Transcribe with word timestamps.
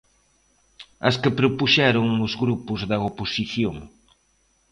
As 1.09 1.15
que 1.21 1.35
propuxeron 1.39 2.07
os 2.27 2.33
grupos 2.43 2.79
da 2.89 2.97
oposición. 3.09 3.75